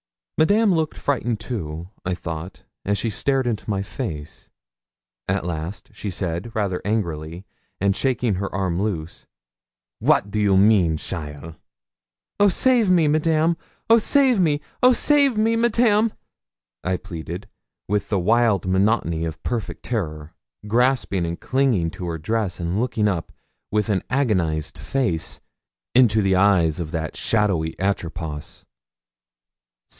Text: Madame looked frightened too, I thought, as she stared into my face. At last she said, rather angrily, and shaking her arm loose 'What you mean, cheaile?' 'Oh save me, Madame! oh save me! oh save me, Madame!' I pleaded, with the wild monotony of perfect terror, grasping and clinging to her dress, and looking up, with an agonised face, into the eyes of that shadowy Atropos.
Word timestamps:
Madame 0.35 0.73
looked 0.73 0.97
frightened 0.97 1.39
too, 1.39 1.91
I 2.03 2.15
thought, 2.15 2.63
as 2.83 2.97
she 2.97 3.11
stared 3.11 3.45
into 3.45 3.69
my 3.69 3.83
face. 3.83 4.49
At 5.27 5.45
last 5.45 5.91
she 5.93 6.09
said, 6.09 6.51
rather 6.55 6.81
angrily, 6.83 7.45
and 7.79 7.95
shaking 7.95 8.33
her 8.33 8.51
arm 8.51 8.81
loose 8.81 9.27
'What 9.99 10.35
you 10.35 10.57
mean, 10.57 10.97
cheaile?' 10.97 11.57
'Oh 12.39 12.49
save 12.49 12.89
me, 12.89 13.07
Madame! 13.07 13.55
oh 13.91 13.99
save 13.99 14.39
me! 14.39 14.59
oh 14.81 14.93
save 14.93 15.37
me, 15.37 15.55
Madame!' 15.55 16.11
I 16.83 16.97
pleaded, 16.97 17.47
with 17.87 18.09
the 18.09 18.17
wild 18.17 18.65
monotony 18.65 19.23
of 19.25 19.43
perfect 19.43 19.83
terror, 19.83 20.33
grasping 20.67 21.27
and 21.27 21.39
clinging 21.39 21.91
to 21.91 22.07
her 22.07 22.17
dress, 22.17 22.59
and 22.59 22.79
looking 22.81 23.07
up, 23.07 23.31
with 23.69 23.89
an 23.89 24.01
agonised 24.09 24.79
face, 24.79 25.39
into 25.93 26.23
the 26.23 26.35
eyes 26.35 26.79
of 26.79 26.89
that 26.89 27.15
shadowy 27.15 27.79
Atropos. 27.79 28.65